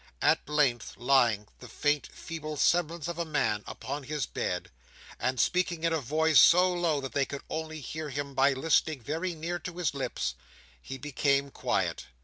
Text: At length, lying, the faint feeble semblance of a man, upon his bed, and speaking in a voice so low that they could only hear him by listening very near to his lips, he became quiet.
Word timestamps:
At 0.23 0.49
length, 0.49 0.95
lying, 0.97 1.47
the 1.59 1.67
faint 1.67 2.09
feeble 2.11 2.57
semblance 2.57 3.07
of 3.07 3.19
a 3.19 3.23
man, 3.23 3.63
upon 3.67 4.01
his 4.01 4.25
bed, 4.25 4.71
and 5.19 5.39
speaking 5.39 5.83
in 5.83 5.93
a 5.93 5.99
voice 6.01 6.39
so 6.39 6.73
low 6.73 6.99
that 7.01 7.13
they 7.13 7.23
could 7.23 7.43
only 7.51 7.79
hear 7.81 8.09
him 8.09 8.33
by 8.33 8.53
listening 8.53 9.01
very 9.03 9.35
near 9.35 9.59
to 9.59 9.77
his 9.77 9.93
lips, 9.93 10.33
he 10.81 10.97
became 10.97 11.51
quiet. 11.51 12.07